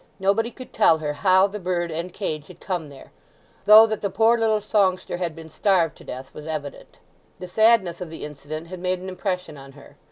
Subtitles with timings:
[0.19, 3.11] Nobody could tell her how the bird and cage had come there,
[3.65, 6.97] though that the poor little songster had been starved to death was evident.
[7.37, 9.97] The sadness of the incident had made an impression on her.